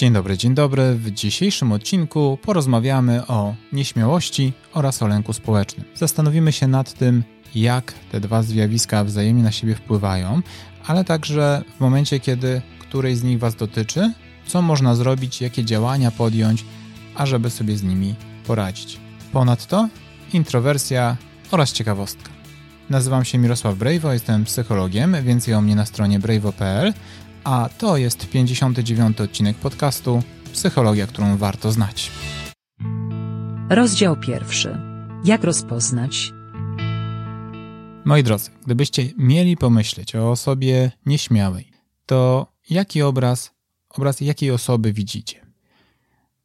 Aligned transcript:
Dzień 0.00 0.12
dobry, 0.12 0.38
dzień 0.38 0.54
dobry. 0.54 0.94
W 0.94 1.10
dzisiejszym 1.10 1.72
odcinku 1.72 2.38
porozmawiamy 2.42 3.26
o 3.26 3.54
nieśmiałości 3.72 4.52
oraz 4.72 5.02
o 5.02 5.06
lęku 5.06 5.32
społecznym. 5.32 5.86
Zastanowimy 5.94 6.52
się 6.52 6.66
nad 6.66 6.92
tym, 6.92 7.24
jak 7.54 7.94
te 8.12 8.20
dwa 8.20 8.42
zjawiska 8.42 9.04
wzajemnie 9.04 9.42
na 9.42 9.52
siebie 9.52 9.74
wpływają, 9.74 10.42
ale 10.86 11.04
także 11.04 11.62
w 11.76 11.80
momencie, 11.80 12.20
kiedy 12.20 12.62
któryś 12.78 13.16
z 13.16 13.22
nich 13.22 13.38
Was 13.38 13.54
dotyczy, 13.54 14.12
co 14.46 14.62
można 14.62 14.94
zrobić, 14.94 15.40
jakie 15.40 15.64
działania 15.64 16.10
podjąć, 16.10 16.64
ażeby 17.14 17.50
sobie 17.50 17.76
z 17.76 17.82
nimi 17.82 18.14
poradzić. 18.46 19.00
Ponadto 19.32 19.88
introwersja 20.32 21.16
oraz 21.50 21.72
ciekawostka. 21.72 22.30
Nazywam 22.90 23.24
się 23.24 23.38
Mirosław 23.38 23.76
Brejwo, 23.76 24.12
jestem 24.12 24.44
psychologiem, 24.44 25.16
więcej 25.22 25.54
o 25.54 25.60
mnie 25.60 25.76
na 25.76 25.86
stronie 25.86 26.18
brejwo.pl, 26.18 26.94
a 27.44 27.68
to 27.78 27.96
jest 27.96 28.28
59 28.28 29.20
odcinek 29.20 29.56
podcastu 29.56 30.22
Psychologia, 30.52 31.06
którą 31.06 31.36
warto 31.36 31.72
znać. 31.72 32.10
Rozdział 33.70 34.16
pierwszy. 34.16 34.78
Jak 35.24 35.44
rozpoznać? 35.44 36.32
Moi 38.04 38.22
drodzy, 38.22 38.50
gdybyście 38.66 39.10
mieli 39.16 39.56
pomyśleć 39.56 40.14
o 40.14 40.30
osobie 40.30 40.90
nieśmiałej, 41.06 41.70
to 42.06 42.46
jaki 42.70 43.02
obraz, 43.02 43.50
obraz 43.88 44.20
jakiej 44.20 44.50
osoby 44.50 44.92
widzicie? 44.92 45.46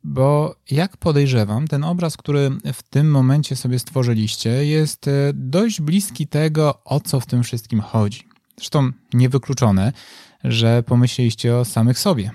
Bo 0.04 0.56
jak 0.72 0.98
podejrzewam, 0.98 1.68
ten 1.68 1.84
obraz, 1.84 2.18
który 2.18 2.52
w 2.74 2.84
tym 2.84 3.12
momencie 3.12 3.56
sobie 3.56 3.80
stworzyliście, 3.80 4.50
jest 4.50 5.08
e, 5.08 5.12
dość 5.34 5.82
bliski 5.82 6.28
tego, 6.28 6.84
o 6.84 7.00
co 7.00 7.20
w 7.20 7.26
tym 7.26 7.44
wszystkim 7.44 7.82
chodzi. 7.82 8.28
Zresztą 8.58 8.92
niewykluczone, 9.14 9.94
że 10.48 10.84
pomyśleliście 10.84 11.56
o 11.56 11.66
samych 11.66 12.00
sobie. 12.00 12.32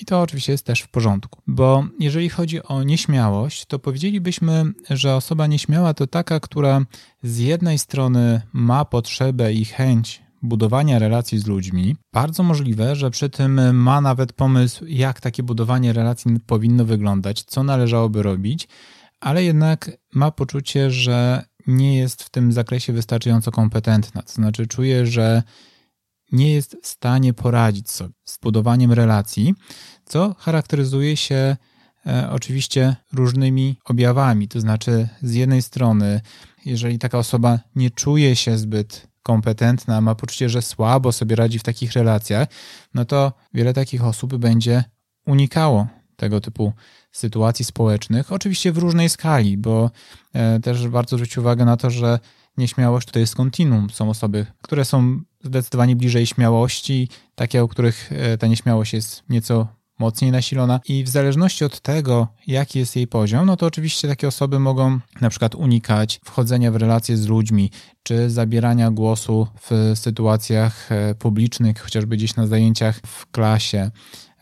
I 0.00 0.04
to 0.04 0.20
oczywiście 0.20 0.52
jest 0.52 0.66
też 0.66 0.80
w 0.80 0.88
porządku, 0.88 1.42
bo 1.46 1.84
jeżeli 1.98 2.28
chodzi 2.28 2.62
o 2.62 2.82
nieśmiałość, 2.82 3.66
to 3.66 3.78
powiedzielibyśmy, 3.78 4.64
że 4.90 5.14
osoba 5.14 5.46
nieśmiała 5.46 5.94
to 5.94 6.06
taka, 6.06 6.40
która 6.40 6.80
z 7.22 7.38
jednej 7.38 7.78
strony 7.78 8.42
ma 8.52 8.84
potrzebę 8.84 9.52
i 9.52 9.64
chęć 9.64 10.22
budowania 10.42 10.98
relacji 10.98 11.38
z 11.38 11.46
ludźmi. 11.46 11.96
Bardzo 12.12 12.42
możliwe, 12.42 12.96
że 12.96 13.10
przy 13.10 13.30
tym 13.30 13.76
ma 13.76 14.00
nawet 14.00 14.32
pomysł, 14.32 14.84
jak 14.86 15.20
takie 15.20 15.42
budowanie 15.42 15.92
relacji 15.92 16.40
powinno 16.46 16.84
wyglądać, 16.84 17.42
co 17.42 17.62
należałoby 17.62 18.22
robić, 18.22 18.68
ale 19.20 19.44
jednak 19.44 19.90
ma 20.14 20.30
poczucie, 20.30 20.90
że 20.90 21.44
nie 21.66 21.96
jest 21.96 22.22
w 22.22 22.30
tym 22.30 22.52
zakresie 22.52 22.92
wystarczająco 22.92 23.50
kompetentna. 23.50 24.22
To 24.22 24.32
znaczy, 24.32 24.66
czuje, 24.66 25.06
że 25.06 25.42
nie 26.32 26.52
jest 26.52 26.76
w 26.82 26.86
stanie 26.86 27.32
poradzić 27.32 27.90
sobie 27.90 28.14
z 28.24 28.38
budowaniem 28.38 28.92
relacji, 28.92 29.54
co 30.04 30.34
charakteryzuje 30.38 31.16
się 31.16 31.56
e, 32.06 32.30
oczywiście 32.30 32.96
różnymi 33.12 33.76
objawami. 33.84 34.48
To 34.48 34.60
znaczy, 34.60 35.08
z 35.22 35.34
jednej 35.34 35.62
strony, 35.62 36.20
jeżeli 36.64 36.98
taka 36.98 37.18
osoba 37.18 37.58
nie 37.74 37.90
czuje 37.90 38.36
się 38.36 38.58
zbyt 38.58 39.06
kompetentna, 39.22 40.00
ma 40.00 40.14
poczucie, 40.14 40.48
że 40.48 40.62
słabo 40.62 41.12
sobie 41.12 41.36
radzi 41.36 41.58
w 41.58 41.62
takich 41.62 41.92
relacjach, 41.92 42.48
no 42.94 43.04
to 43.04 43.32
wiele 43.54 43.74
takich 43.74 44.04
osób 44.04 44.36
będzie 44.36 44.84
unikało 45.26 45.86
tego 46.16 46.40
typu 46.40 46.72
sytuacji 47.12 47.64
społecznych, 47.64 48.32
oczywiście 48.32 48.72
w 48.72 48.78
różnej 48.78 49.08
skali, 49.08 49.58
bo 49.58 49.90
e, 50.32 50.60
też 50.60 50.88
warto 50.88 51.16
zwrócić 51.16 51.38
uwagę 51.38 51.64
na 51.64 51.76
to, 51.76 51.90
że 51.90 52.18
nieśmiałość 52.60 53.08
to 53.10 53.18
jest 53.18 53.34
kontinuum. 53.34 53.90
Są 53.90 54.10
osoby, 54.10 54.46
które 54.62 54.84
są 54.84 55.20
zdecydowanie 55.44 55.96
bliżej 55.96 56.26
śmiałości, 56.26 57.08
takie, 57.34 57.64
u 57.64 57.68
których 57.68 58.12
e, 58.12 58.38
ta 58.38 58.46
nieśmiałość 58.46 58.92
jest 58.92 59.22
nieco 59.28 59.80
mocniej 60.00 60.30
nasilona 60.30 60.80
i 60.88 61.04
w 61.04 61.08
zależności 61.08 61.64
od 61.64 61.80
tego, 61.80 62.28
jaki 62.46 62.78
jest 62.78 62.96
jej 62.96 63.06
poziom, 63.06 63.46
no 63.46 63.56
to 63.56 63.66
oczywiście 63.66 64.08
takie 64.08 64.28
osoby 64.28 64.58
mogą 64.58 64.98
na 65.20 65.30
przykład 65.30 65.54
unikać 65.54 66.20
wchodzenia 66.24 66.72
w 66.72 66.76
relacje 66.76 67.16
z 67.16 67.26
ludźmi, 67.26 67.70
czy 68.02 68.30
zabierania 68.30 68.90
głosu 68.90 69.46
w 69.70 69.92
sytuacjach 69.94 70.92
e, 70.92 71.14
publicznych, 71.14 71.82
chociażby 71.82 72.16
gdzieś 72.16 72.36
na 72.36 72.46
zajęciach 72.46 73.00
w 73.06 73.26
klasie. 73.30 73.90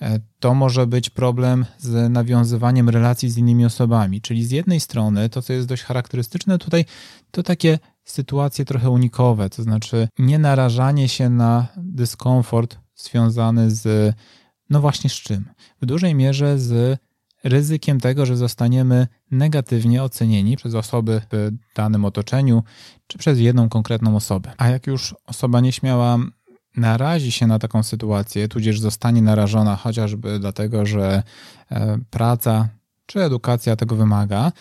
E, 0.00 0.21
to 0.41 0.54
może 0.54 0.87
być 0.87 1.10
problem 1.10 1.65
z 1.78 2.12
nawiązywaniem 2.12 2.88
relacji 2.88 3.31
z 3.31 3.37
innymi 3.37 3.65
osobami. 3.65 4.21
Czyli 4.21 4.44
z 4.44 4.50
jednej 4.50 4.81
strony 4.81 5.28
to, 5.28 5.42
co 5.42 5.53
jest 5.53 5.69
dość 5.69 5.82
charakterystyczne 5.82 6.59
tutaj, 6.59 6.84
to 7.31 7.42
takie 7.42 7.78
sytuacje 8.10 8.64
trochę 8.64 8.91
unikowe, 8.91 9.50
to 9.50 9.62
znaczy 9.62 10.08
nie 10.19 10.38
narażanie 10.38 11.08
się 11.08 11.30
na 11.30 11.66
dyskomfort 11.76 12.78
związany 12.96 13.70
z, 13.70 14.14
no 14.70 14.80
właśnie 14.80 15.10
z 15.10 15.14
czym? 15.14 15.44
W 15.82 15.86
dużej 15.86 16.14
mierze 16.14 16.58
z 16.58 16.98
ryzykiem 17.44 18.00
tego, 18.00 18.26
że 18.26 18.36
zostaniemy 18.36 19.06
negatywnie 19.30 20.02
ocenieni 20.02 20.56
przez 20.56 20.74
osoby 20.74 21.20
w 21.32 21.50
danym 21.76 22.04
otoczeniu, 22.04 22.62
czy 23.06 23.18
przez 23.18 23.38
jedną 23.38 23.68
konkretną 23.68 24.16
osobę. 24.16 24.52
A 24.58 24.68
jak 24.68 24.86
już 24.86 25.14
osoba 25.26 25.60
nieśmiała 25.60 26.18
narazi 26.76 27.32
się 27.32 27.47
na 27.47 27.58
taką 27.58 27.82
sytuację, 27.82 28.48
tudzież 28.48 28.80
zostanie 28.80 29.22
narażona 29.22 29.76
chociażby 29.76 30.38
dlatego, 30.38 30.86
że 30.86 31.22
e, 31.70 31.98
praca 32.10 32.68
czy 33.06 33.20
edukacja 33.20 33.76
tego 33.76 33.97
wymaga, 33.97 34.52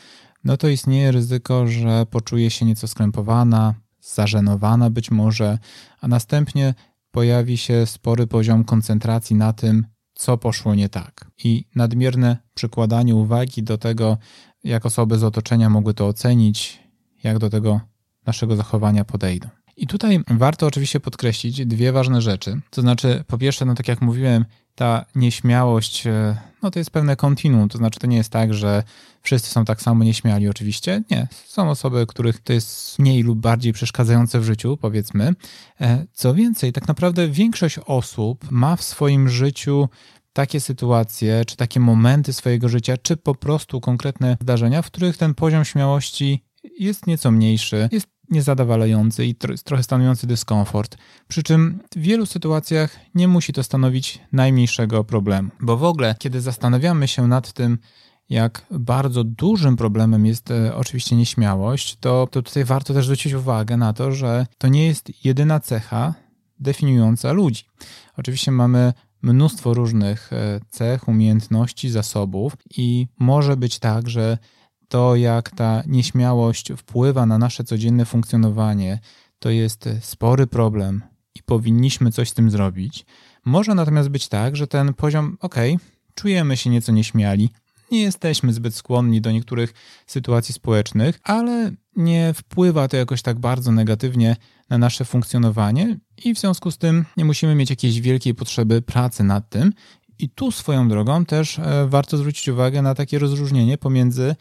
no 0.48 0.58
to 0.58 0.68
istnieje 0.68 1.12
ryzyko, 1.12 1.68
że 1.68 2.06
poczuje 2.06 2.50
się 2.50 2.66
nieco 2.66 2.88
skrępowana, 2.88 3.74
zażenowana 4.02 4.90
być 4.90 5.12
może, 5.12 5.60
a 6.02 6.08
następnie 6.08 6.74
pojawi 7.12 7.58
się 7.58 7.86
spory 7.86 8.28
poziom 8.28 8.64
koncentracji 8.64 9.36
na 9.36 9.54
tym, 9.54 9.88
co 10.14 10.38
poszło 10.38 10.76
nie 10.76 10.90
tak. 10.90 11.32
I 11.44 11.66
nadmierne 11.76 12.38
przykładanie 12.54 13.16
uwagi 13.16 13.64
do 13.64 13.78
tego, 13.78 14.18
jak 14.64 14.86
osoby 14.86 15.18
z 15.18 15.24
otoczenia 15.24 15.70
mogły 15.70 15.94
to 15.94 16.08
ocenić, 16.08 16.80
jak 17.24 17.40
do 17.40 17.50
tego 17.50 17.82
naszego 18.26 18.56
zachowania 18.56 19.06
podejdą. 19.06 19.50
I 19.78 19.88
tutaj 19.88 20.20
warto 20.28 20.68
oczywiście 20.68 21.00
podkreślić 21.00 21.66
dwie 21.66 21.92
ważne 21.92 22.22
rzeczy. 22.22 22.62
To 22.70 22.82
znaczy, 22.82 23.24
po 23.28 23.38
pierwsze, 23.38 23.66
no 23.66 23.76
tak 23.76 23.88
jak 23.88 24.02
mówiłem, 24.02 24.46
ta 24.78 25.06
nieśmiałość, 25.16 26.08
e, 26.08 26.38
no 26.64 26.72
to 26.72 26.80
jest 26.80 26.92
pewne 26.92 27.16
kontinuum, 27.16 27.70
to 27.70 27.78
znaczy 27.78 28.00
to 28.00 28.08
nie 28.08 28.18
jest 28.18 28.30
tak, 28.30 28.54
że 28.54 28.84
wszyscy 29.22 29.50
są 29.50 29.66
tak 29.66 29.82
samo 29.82 30.04
nieśmiali 30.04 30.50
oczywiście. 30.50 31.04
Nie, 31.12 31.28
są 31.46 31.70
osoby, 31.70 32.06
których 32.08 32.40
to 32.40 32.54
jest 32.54 33.00
mniej 33.00 33.24
lub 33.24 33.40
bardziej 33.40 33.74
przeszkadzające 33.74 34.40
w 34.40 34.44
życiu, 34.44 34.78
powiedzmy. 34.82 35.34
E, 35.82 36.06
co 36.14 36.34
więcej, 36.34 36.74
tak 36.74 36.88
naprawdę 36.88 37.28
większość 37.28 37.80
osób 37.86 38.52
ma 38.52 38.76
w 38.76 38.84
swoim 38.84 39.30
życiu 39.30 39.90
takie 40.34 40.60
sytuacje, 40.60 41.46
czy 41.48 41.56
takie 41.56 41.80
momenty 41.80 42.34
swojego 42.34 42.70
życia, 42.70 42.98
czy 42.98 43.18
po 43.18 43.36
prostu 43.36 43.82
konkretne 43.82 44.38
zdarzenia, 44.42 44.82
w 44.82 44.88
których 44.88 45.18
ten 45.18 45.34
poziom 45.34 45.66
śmiałości 45.66 46.44
jest 46.80 47.08
nieco 47.08 47.32
mniejszy, 47.32 47.90
jest 47.92 48.08
niezadowalający 48.30 49.26
i 49.26 49.36
trochę 49.64 49.84
stanowiący 49.84 50.28
dyskomfort. 50.28 50.98
Przy 51.28 51.44
czym 51.44 51.80
w 51.96 52.00
wielu 52.00 52.26
sytuacjach 52.26 53.00
nie 53.16 53.28
musi 53.28 53.54
to 53.54 53.64
stanowić 53.64 54.20
najmniejszego 54.32 55.04
problemu. 55.04 55.50
Bo 55.60 55.78
w 55.78 55.84
ogóle, 55.84 56.16
kiedy 56.20 56.42
zastanawiamy 56.42 57.08
się 57.08 57.28
nad 57.28 57.54
tym, 57.54 57.78
jak 58.30 58.66
bardzo 58.72 59.24
dużym 59.24 59.76
problemem 59.76 60.26
jest 60.26 60.52
e, 60.52 60.76
oczywiście 60.76 61.16
nieśmiałość, 61.16 61.98
to, 62.00 62.28
to 62.32 62.42
tutaj 62.42 62.66
warto 62.66 62.94
też 62.94 63.06
zwrócić 63.06 63.34
uwagę 63.34 63.78
na 63.78 63.94
to, 63.94 64.12
że 64.12 64.48
to 64.58 64.68
nie 64.68 64.88
jest 64.88 65.26
jedyna 65.26 65.60
cecha 65.60 66.14
definiująca 66.60 67.32
ludzi. 67.32 67.64
Oczywiście 68.18 68.52
mamy 68.52 68.94
mnóstwo 69.22 69.74
różnych 69.74 70.34
e, 70.34 70.60
cech, 70.70 71.08
umiejętności, 71.08 71.90
zasobów 71.90 72.54
i 72.78 73.08
może 73.20 73.58
być 73.58 73.80
tak, 73.80 74.10
że 74.10 74.38
to, 74.88 75.16
jak 75.16 75.50
ta 75.50 75.84
nieśmiałość 75.88 76.72
wpływa 76.78 77.26
na 77.26 77.38
nasze 77.38 77.64
codzienne 77.64 78.06
funkcjonowanie, 78.06 79.00
to 79.40 79.50
jest 79.50 79.90
spory 80.02 80.48
problem 80.48 81.04
i 81.36 81.44
powinniśmy 81.44 82.12
coś 82.12 82.30
z 82.30 82.34
tym 82.34 82.52
zrobić. 82.52 83.06
Może 83.46 83.76
natomiast 83.76 84.10
być 84.10 84.28
tak, 84.28 84.56
że 84.56 84.68
ten 84.68 84.94
poziom, 84.94 85.38
ok, 85.42 85.56
czujemy 86.16 86.58
się 86.58 86.70
nieco 86.70 86.92
nieśmiali, 86.92 87.50
nie 87.92 88.02
jesteśmy 88.02 88.54
zbyt 88.54 88.76
skłonni 88.76 89.22
do 89.22 89.32
niektórych 89.32 89.74
sytuacji 90.08 90.54
społecznych, 90.54 91.20
ale 91.24 91.72
nie 91.96 92.34
wpływa 92.34 92.88
to 92.88 92.98
jakoś 92.98 93.22
tak 93.22 93.40
bardzo 93.40 93.72
negatywnie 93.72 94.36
na 94.70 94.78
nasze 94.78 95.06
funkcjonowanie 95.06 95.98
i 96.24 96.34
w 96.34 96.40
związku 96.40 96.72
z 96.72 96.78
tym 96.78 97.06
nie 97.18 97.26
musimy 97.26 97.56
mieć 97.56 97.70
jakiejś 97.70 98.02
wielkiej 98.02 98.36
potrzeby 98.36 98.82
pracy 98.82 99.24
nad 99.24 99.50
tym. 99.50 99.74
I 100.20 100.30
tu 100.30 100.52
swoją 100.52 100.90
drogą 100.90 101.26
też 101.26 101.60
e, 101.60 101.88
warto 101.88 102.18
zwrócić 102.18 102.50
uwagę 102.50 102.82
na 102.82 102.96
takie 102.96 103.20
rozróżnienie 103.20 103.78
pomiędzy 103.78 104.36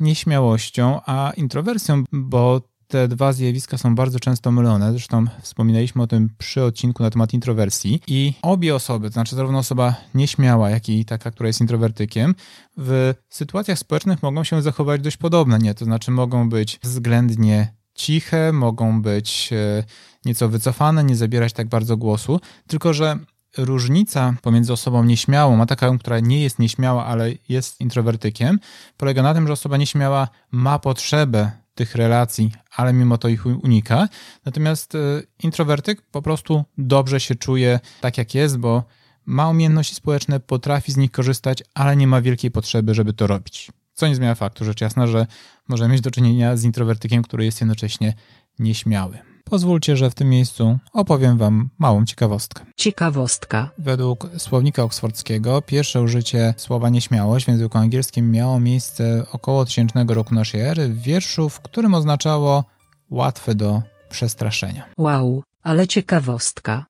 nieśmiałością, 0.00 1.00
a 1.06 1.32
introwersją, 1.36 2.04
bo 2.12 2.60
te 2.88 3.08
dwa 3.08 3.32
zjawiska 3.32 3.78
są 3.78 3.94
bardzo 3.94 4.20
często 4.20 4.52
mylone. 4.52 4.90
Zresztą 4.90 5.24
wspominaliśmy 5.42 6.02
o 6.02 6.06
tym 6.06 6.30
przy 6.38 6.62
odcinku 6.62 7.02
na 7.02 7.10
temat 7.10 7.34
introwersji. 7.34 8.00
I 8.06 8.34
obie 8.42 8.74
osoby, 8.74 9.08
to 9.08 9.12
znaczy 9.12 9.36
zarówno 9.36 9.58
osoba 9.58 9.94
nieśmiała, 10.14 10.70
jak 10.70 10.88
i 10.88 11.04
taka, 11.04 11.30
która 11.30 11.46
jest 11.46 11.60
introwertykiem, 11.60 12.34
w 12.76 13.14
sytuacjach 13.28 13.78
społecznych 13.78 14.22
mogą 14.22 14.44
się 14.44 14.62
zachować 14.62 15.00
dość 15.00 15.16
podobnie. 15.16 15.58
Nie? 15.58 15.74
To 15.74 15.84
znaczy 15.84 16.10
mogą 16.10 16.48
być 16.48 16.78
względnie 16.82 17.74
ciche, 17.94 18.52
mogą 18.52 19.02
być 19.02 19.50
e, 19.52 19.84
nieco 20.24 20.48
wycofane, 20.48 21.04
nie 21.04 21.16
zabierać 21.16 21.52
tak 21.52 21.68
bardzo 21.68 21.96
głosu, 21.96 22.40
tylko 22.66 22.94
że 22.94 23.18
różnica 23.56 24.34
pomiędzy 24.42 24.72
osobą 24.72 25.04
nieśmiałą, 25.04 25.62
a 25.62 25.66
taką, 25.66 25.98
która 25.98 26.20
nie 26.20 26.42
jest 26.42 26.58
nieśmiała, 26.58 27.06
ale 27.06 27.32
jest 27.48 27.80
introwertykiem, 27.80 28.60
polega 28.96 29.22
na 29.22 29.34
tym, 29.34 29.46
że 29.46 29.52
osoba 29.52 29.76
nieśmiała 29.76 30.28
ma 30.50 30.78
potrzebę 30.78 31.50
tych 31.74 31.94
relacji, 31.94 32.52
ale 32.76 32.92
mimo 32.92 33.18
to 33.18 33.28
ich 33.28 33.46
unika. 33.46 34.08
Natomiast 34.44 34.94
e, 34.94 34.98
introwertyk 35.42 36.02
po 36.02 36.22
prostu 36.22 36.64
dobrze 36.78 37.20
się 37.20 37.34
czuje 37.34 37.80
tak, 38.00 38.18
jak 38.18 38.34
jest, 38.34 38.58
bo 38.58 38.84
ma 39.26 39.48
umiejętności 39.48 39.94
społeczne, 39.94 40.40
potrafi 40.40 40.92
z 40.92 40.96
nich 40.96 41.10
korzystać, 41.10 41.62
ale 41.74 41.96
nie 41.96 42.06
ma 42.06 42.20
wielkiej 42.20 42.50
potrzeby, 42.50 42.94
żeby 42.94 43.12
to 43.12 43.26
robić. 43.26 43.72
Co 43.94 44.08
nie 44.08 44.16
zmienia 44.16 44.34
faktu, 44.34 44.64
rzecz 44.64 44.80
jasna, 44.80 45.06
że 45.06 45.26
możemy 45.68 45.92
mieć 45.92 46.02
do 46.02 46.10
czynienia 46.10 46.56
z 46.56 46.64
introwertykiem, 46.64 47.22
który 47.22 47.44
jest 47.44 47.60
jednocześnie 47.60 48.14
nieśmiały. 48.58 49.35
Pozwólcie, 49.50 49.96
że 49.96 50.10
w 50.10 50.14
tym 50.14 50.28
miejscu 50.28 50.78
opowiem 50.92 51.38
Wam 51.38 51.68
małą 51.78 52.04
ciekawostkę. 52.04 52.64
Ciekawostka. 52.76 53.70
Według 53.78 54.30
słownika 54.38 54.82
oksfordzkiego 54.82 55.62
pierwsze 55.62 56.02
użycie 56.02 56.54
słowa 56.56 56.88
nieśmiałość 56.88 57.44
w 57.44 57.48
języku 57.48 57.78
angielskim 57.78 58.30
miało 58.30 58.60
miejsce 58.60 59.26
około 59.32 59.64
tysięcznego 59.64 60.14
roku 60.14 60.34
naszej 60.34 60.60
ery 60.60 60.88
w 60.88 61.02
wierszu, 61.02 61.48
w 61.48 61.60
którym 61.60 61.94
oznaczało 61.94 62.64
łatwe 63.10 63.54
do 63.54 63.82
przestraszenia. 64.10 64.84
Wow, 64.98 65.42
ale 65.62 65.86
ciekawostka. 65.86 66.86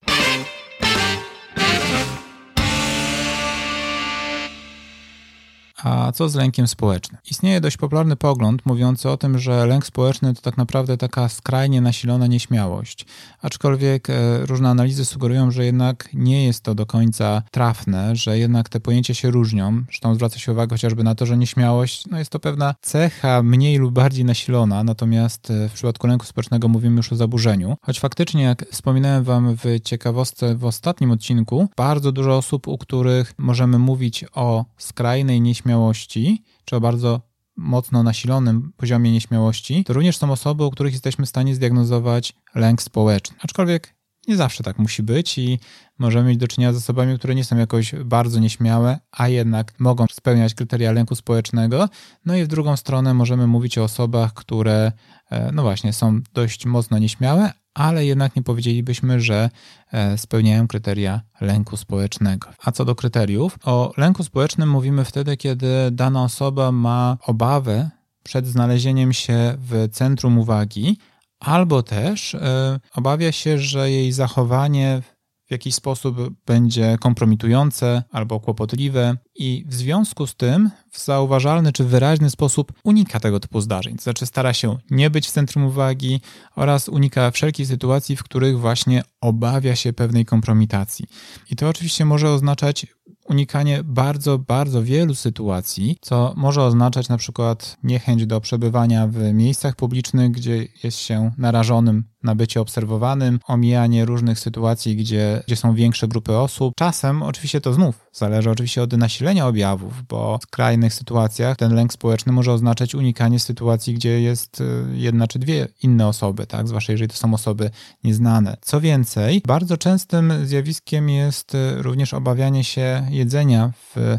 A 5.87 6.13
co 6.13 6.29
z 6.29 6.35
lękiem 6.35 6.69
społecznym? 6.69 7.21
Istnieje 7.31 7.61
dość 7.61 7.77
popularny 7.77 8.17
pogląd 8.17 8.67
mówiący 8.67 9.11
o 9.11 9.17
tym, 9.17 9.39
że 9.39 9.67
lęk 9.67 9.87
społeczny 9.87 10.35
to 10.35 10.41
tak 10.41 10.57
naprawdę 10.57 10.97
taka 10.97 11.29
skrajnie 11.29 11.81
nasilona 11.81 12.27
nieśmiałość. 12.27 13.07
Aczkolwiek 13.43 14.11
e, 14.11 14.47
różne 14.47 14.69
analizy 14.69 15.05
sugerują, 15.05 15.51
że 15.51 15.65
jednak 15.65 16.09
nie 16.13 16.45
jest 16.45 16.63
to 16.63 16.75
do 16.75 16.87
końca 16.87 17.43
trafne, 17.51 18.17
że 18.17 18.39
jednak 18.39 18.69
te 18.69 18.81
pojęcia 18.81 19.15
się 19.15 19.31
różnią. 19.31 19.85
Zresztą 19.87 20.15
zwraca 20.15 20.39
się 20.39 20.53
uwagę 20.53 20.75
chociażby 20.75 21.05
na 21.05 21.15
to, 21.15 21.27
że 21.27 21.37
nieśmiałość 21.37 22.07
no 22.11 22.19
jest 22.19 22.31
to 22.31 22.39
pewna 22.39 22.75
cecha 22.83 23.43
mniej 23.43 23.79
lub 23.79 23.95
bardziej 23.95 24.25
nasilona, 24.25 24.85
natomiast 24.85 25.51
e, 25.51 25.69
w 25.69 25.73
przypadku 25.73 26.07
lęku 26.07 26.27
społecznego 26.27 26.69
mówimy 26.69 26.97
już 26.97 27.13
o 27.13 27.17
zaburzeniu. 27.17 27.77
Choć 27.83 28.01
faktycznie, 28.01 28.43
jak 28.43 28.65
wspominałem 28.71 29.25
Wam 29.25 29.57
w 29.57 29.81
ciekawostce 29.85 30.55
w 30.55 30.65
ostatnim 30.65 31.11
odcinku, 31.11 31.69
bardzo 31.77 32.13
dużo 32.13 32.37
osób, 32.37 32.69
u 32.69 32.79
których 32.79 33.35
możemy 33.39 33.79
mówić 33.79 34.25
o 34.35 34.65
skrajnej 34.79 35.41
nieśmiałości, 35.41 35.76
nieśmiałości, 35.77 36.43
czy 36.65 36.77
o 36.77 36.81
bardzo 36.81 37.21
mocno 37.57 38.03
nasilonym 38.03 38.73
poziomie 38.77 39.13
nieśmiałości, 39.13 39.85
to 39.85 39.93
również 39.93 40.17
są 40.17 40.31
osoby, 40.31 40.65
u 40.65 40.71
których 40.71 40.93
jesteśmy 40.93 41.27
w 41.27 41.29
stanie 41.29 41.55
zdiagnozować 41.55 42.33
lęk 42.55 42.83
społeczny. 42.83 43.37
Aczkolwiek 43.41 43.95
nie 44.29 44.37
zawsze 44.37 44.65
tak 44.65 44.79
musi 44.79 45.03
być 45.03 45.39
i 45.39 45.59
możemy 45.99 46.29
mieć 46.29 46.39
do 46.39 46.49
czynienia 46.49 46.73
z 46.73 46.77
osobami, 46.77 47.19
które 47.19 47.35
nie 47.35 47.45
są 47.45 47.57
jakoś 47.57 47.95
bardzo 47.95 48.41
nieśmiałe, 48.41 48.99
a 49.13 49.29
jednak 49.29 49.73
mogą 49.79 50.07
spełniać 50.13 50.55
kryteria 50.55 50.93
lęku 50.93 51.15
społecznego. 51.15 51.89
No 52.25 52.37
i 52.37 52.45
w 52.45 52.49
drugą 52.49 52.77
stronę 52.77 53.15
możemy 53.15 53.47
mówić 53.47 53.79
o 53.79 53.85
osobach, 53.85 54.35
które 54.35 54.93
e, 55.31 55.53
no 55.53 55.63
właśnie 55.63 55.93
są 55.93 56.21
dość 56.35 56.67
mocno 56.67 56.99
nieśmiałe, 56.99 57.53
ale 57.75 58.07
jednak 58.07 58.37
nie 58.37 58.43
powiedzielibyśmy, 58.43 59.21
że 59.21 59.51
e, 59.93 60.19
spełniają 60.19 60.69
kryteria 60.69 61.21
lęku 61.41 61.77
społecznego. 61.77 62.49
A 62.65 62.73
co 62.73 62.85
do 62.85 62.95
kryteriów, 62.95 63.59
o 63.65 63.93
lęku 63.97 64.25
społecznym 64.25 64.71
mówimy 64.71 65.05
wtedy, 65.05 65.37
kiedy 65.37 65.69
dana 65.93 66.23
osoba 66.23 66.73
ma 66.73 67.17
obawę 67.27 67.91
przed 68.23 68.47
znalezieniem 68.47 69.13
się 69.13 69.55
w 69.59 69.89
centrum 69.93 70.39
uwagi, 70.39 70.99
albo 71.41 71.83
też 71.83 72.35
e, 72.35 72.81
obawia 72.95 73.33
się, 73.33 73.59
że 73.59 73.91
jej 73.91 74.13
zachowanie 74.13 75.03
w 75.47 75.51
jakiś 75.51 75.75
sposób 75.75 76.17
będzie 76.47 76.97
kompromitujące 77.01 78.03
albo 78.11 78.41
kłopotliwe 78.41 79.17
i 79.35 79.65
w 79.69 79.75
związku 79.75 80.27
z 80.27 80.35
tym 80.35 80.71
w 80.91 81.05
zauważalny 81.05 81.73
czy 81.73 81.85
wyraźny 81.85 82.31
sposób 82.31 82.73
unika 82.85 83.21
tego 83.21 83.41
typu 83.41 83.61
zdarzeń. 83.61 83.97
To 83.97 84.03
znaczy 84.03 84.27
stara 84.27 84.53
się 84.53 84.79
nie 84.91 85.11
być 85.11 85.29
w 85.29 85.33
centrum 85.33 85.65
uwagi 85.65 86.21
oraz 86.57 86.89
unika 86.89 87.31
wszelkich 87.31 87.67
sytuacji, 87.67 88.17
w 88.17 88.23
których 88.23 88.61
właśnie 88.61 89.03
obawia 89.21 89.77
się 89.77 89.93
pewnej 89.93 90.25
kompromitacji. 90.25 91.07
I 91.51 91.57
to 91.57 91.69
oczywiście 91.69 92.05
może 92.05 92.31
oznaczać 92.31 92.87
unikanie 93.29 93.81
bardzo, 93.85 94.39
bardzo 94.39 94.83
wielu 94.83 95.15
sytuacji, 95.15 95.97
co 96.01 96.35
może 96.37 96.63
oznaczać 96.63 97.09
na 97.09 97.17
przykład 97.17 97.77
niechęć 97.83 98.27
do 98.27 98.41
przebywania 98.41 99.07
w 99.07 99.33
miejscach 99.35 99.77
publicznych, 99.77 100.31
gdzie 100.31 100.69
jest 100.83 100.99
się 100.99 101.31
narażonym 101.39 102.05
na 102.27 102.35
bycie 102.35 102.61
obserwowanym, 102.61 103.41
omijanie 103.47 104.05
różnych 104.05 104.39
sytuacji, 104.39 104.97
gdzie, 104.97 105.43
gdzie 105.47 105.57
są 105.57 105.75
większe 105.75 106.09
grupy 106.09 106.37
osób. 106.37 106.75
Czasem 106.77 107.23
oczywiście 107.23 107.61
to 107.61 107.73
znów 107.73 108.07
zależy 108.13 108.51
oczywiście 108.51 108.83
od 108.83 108.93
nasilenia 108.93 109.47
objawów, 109.47 110.03
bo 110.09 110.39
w 110.39 110.43
skrajnych 110.43 110.95
sytuacjach 110.95 111.57
ten 111.57 111.75
lęk 111.75 111.93
społeczny 111.93 112.33
może 112.33 112.53
oznaczać 112.53 112.95
unikanie 112.95 113.41
sytuacji, 113.41 113.95
gdzie 113.95 114.21
jest 114.21 114.61
y, 114.61 114.85
jedna 114.93 115.27
czy 115.27 115.39
dwie 115.39 115.69
inne 115.83 116.07
osoby, 116.09 116.47
tak? 116.47 116.69
zwłaszcza 116.69 116.93
jeżeli 116.93 117.09
to 117.09 117.17
są 117.17 117.35
osoby 117.35 117.71
nieznane. 118.05 118.57
Co 118.61 118.81
więcej, 118.81 119.43
bardzo 119.47 119.77
częstym 119.77 120.33
zjawiskiem 120.47 121.11
jest 121.11 121.55
y, 121.55 121.83
również 121.83 122.15
obawianie 122.15 122.65
się 122.65 123.09
jedzenia 123.17 123.73
w 123.95 124.19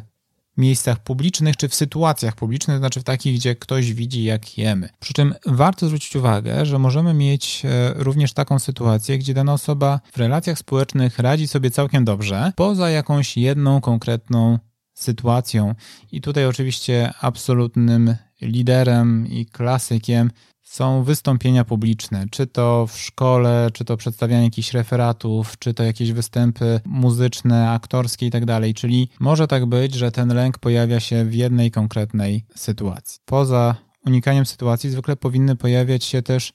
miejscach 0.57 0.99
publicznych 0.99 1.57
czy 1.57 1.69
w 1.69 1.75
sytuacjach 1.75 2.35
publicznych, 2.35 2.75
to 2.75 2.79
znaczy 2.79 2.99
w 2.99 3.03
takich, 3.03 3.35
gdzie 3.35 3.55
ktoś 3.55 3.93
widzi, 3.93 4.23
jak 4.23 4.57
jemy. 4.57 4.89
Przy 4.99 5.13
czym 5.13 5.33
warto 5.45 5.85
zwrócić 5.85 6.15
uwagę, 6.15 6.65
że 6.65 6.79
możemy 6.79 7.13
mieć 7.13 7.65
e, 7.65 7.93
również 7.95 8.33
taką 8.33 8.59
sytuację, 8.59 9.17
gdzie 9.17 9.33
dana 9.33 9.53
osoba 9.53 9.99
w 10.11 10.17
relacjach 10.17 10.59
społecznych 10.59 11.19
radzi 11.19 11.47
sobie 11.47 11.71
całkiem 11.71 12.05
dobrze, 12.05 12.51
poza 12.55 12.89
jakąś 12.89 13.37
jedną 13.37 13.81
konkretną 13.81 14.59
sytuacją. 14.93 15.75
I 16.11 16.21
tutaj 16.21 16.45
oczywiście 16.45 17.13
absolutnym 17.21 18.15
liderem 18.41 19.27
i 19.27 19.45
klasykiem 19.45 20.31
są 20.67 21.03
wystąpienia 21.03 21.63
publiczne, 21.63 22.25
czy 22.31 22.47
to 22.47 22.87
w 22.87 22.97
szkole, 22.97 23.69
czy 23.73 23.85
to 23.85 23.97
przedstawianie 23.97 24.43
jakichś 24.43 24.73
referatów, 24.73 25.59
czy 25.59 25.73
to 25.73 25.83
jakieś 25.83 26.11
występy 26.11 26.79
muzyczne, 26.85 27.71
aktorskie 27.71 28.25
i 28.25 28.31
tak 28.31 28.45
dalej. 28.45 28.73
Czyli 28.73 29.09
może 29.19 29.47
tak 29.47 29.65
być, 29.65 29.93
że 29.93 30.11
ten 30.11 30.33
lęk 30.33 30.57
pojawia 30.57 30.99
się 30.99 31.25
w 31.25 31.33
jednej 31.33 31.71
konkretnej 31.71 32.45
sytuacji. 32.55 33.19
Poza 33.25 33.75
unikaniem 34.05 34.45
sytuacji 34.45 34.89
zwykle 34.89 35.15
powinny 35.15 35.55
pojawiać 35.55 36.03
się 36.03 36.21
też 36.21 36.53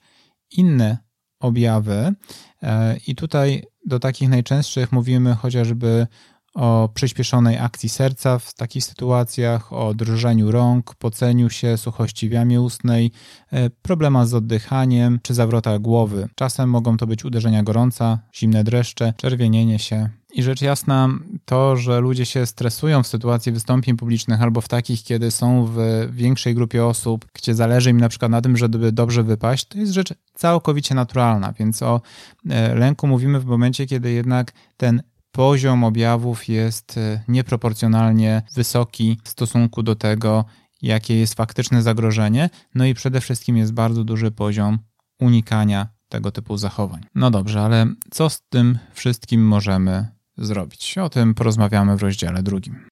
inne 0.51 0.97
objawy 1.39 2.13
e, 2.61 2.97
i 3.07 3.15
tutaj 3.15 3.63
do 3.85 3.99
takich 3.99 4.29
najczęstszych 4.29 4.91
mówimy 4.91 5.35
chociażby 5.35 6.07
o 6.53 6.89
przyspieszonej 6.93 7.57
akcji 7.57 7.89
serca 7.89 8.39
w 8.39 8.53
takich 8.53 8.83
sytuacjach, 8.83 9.73
o 9.73 9.93
drżeniu 9.93 10.51
rąk, 10.51 10.95
poceniu 10.95 11.49
się, 11.49 11.77
suchości 11.77 12.29
w 12.29 12.31
jamie 12.31 12.61
ustnej, 12.61 13.11
e, 13.51 13.69
problemach 13.69 14.27
z 14.27 14.33
oddychaniem 14.33 15.19
czy 15.23 15.33
zawrotach 15.33 15.79
głowy. 15.79 16.29
Czasem 16.35 16.69
mogą 16.69 16.97
to 16.97 17.07
być 17.07 17.25
uderzenia 17.25 17.63
gorąca, 17.63 18.19
zimne 18.35 18.63
dreszcze, 18.63 19.13
czerwienienie 19.17 19.79
się. 19.79 20.09
I 20.33 20.43
rzecz 20.43 20.61
jasna, 20.61 21.09
to, 21.45 21.75
że 21.75 21.99
ludzie 21.99 22.25
się 22.25 22.45
stresują 22.45 23.03
w 23.03 23.07
sytuacji 23.07 23.51
wystąpień 23.51 23.97
publicznych 23.97 24.41
albo 24.41 24.61
w 24.61 24.67
takich, 24.67 25.03
kiedy 25.03 25.31
są 25.31 25.65
w 25.65 25.77
większej 26.11 26.55
grupie 26.55 26.85
osób, 26.85 27.25
gdzie 27.33 27.55
zależy 27.55 27.89
im 27.89 27.99
na 27.99 28.09
przykład 28.09 28.31
na 28.31 28.41
tym, 28.41 28.57
żeby 28.57 28.91
dobrze 28.91 29.23
wypaść, 29.23 29.65
to 29.65 29.77
jest 29.77 29.91
rzecz 29.91 30.13
całkowicie 30.35 30.95
naturalna. 30.95 31.53
Więc 31.59 31.81
o 31.81 32.01
e, 32.49 32.75
lęku 32.75 33.07
mówimy 33.07 33.39
w 33.39 33.45
momencie, 33.45 33.85
kiedy 33.85 34.11
jednak 34.11 34.51
ten 34.77 35.03
poziom 35.33 35.83
objawów 35.83 36.47
jest 36.47 36.97
e, 36.97 37.23
nieproporcjonalnie 37.27 38.41
wysoki 38.55 39.17
w 39.23 39.29
stosunku 39.29 39.83
do 39.83 39.95
tego, 39.95 40.45
jakie 40.81 41.19
jest 41.19 41.33
faktyczne 41.33 41.81
zagrożenie, 41.81 42.49
no 42.75 42.85
i 42.85 42.93
przede 42.93 43.21
wszystkim 43.21 43.57
jest 43.57 43.73
bardzo 43.73 44.03
duży 44.03 44.31
poziom 44.31 44.79
unikania 45.19 45.87
tego 46.09 46.31
typu 46.31 46.57
zachowań. 46.57 47.01
No 47.15 47.31
dobrze, 47.31 47.61
ale 47.61 47.87
co 48.11 48.29
z 48.29 48.41
tym 48.49 48.77
wszystkim 48.93 49.47
możemy 49.47 50.07
zrobić? 50.37 50.97
O 50.97 51.09
tym 51.09 51.33
porozmawiamy 51.33 51.97
w 51.97 52.01
rozdziale 52.01 52.43
drugim. 52.43 52.87